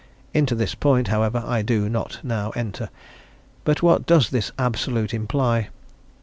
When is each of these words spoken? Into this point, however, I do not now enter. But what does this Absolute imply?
Into 0.33 0.55
this 0.55 0.73
point, 0.73 1.09
however, 1.09 1.43
I 1.45 1.61
do 1.61 1.87
not 1.87 2.21
now 2.23 2.49
enter. 2.55 2.89
But 3.63 3.83
what 3.83 4.07
does 4.07 4.31
this 4.31 4.51
Absolute 4.57 5.13
imply? 5.13 5.69